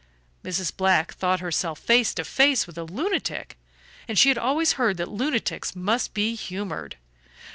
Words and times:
Mrs. 0.43 0.75
Black 0.75 1.13
thought 1.13 1.41
herself 1.41 1.77
face 1.77 2.11
to 2.15 2.25
face 2.25 2.65
with 2.65 2.75
a 2.75 2.83
lunatic, 2.85 3.55
and 4.07 4.17
she 4.17 4.29
had 4.29 4.37
always 4.39 4.71
heard 4.71 4.97
that 4.97 5.07
lunatics 5.11 5.75
must 5.75 6.15
be 6.15 6.33
humored. 6.33 6.97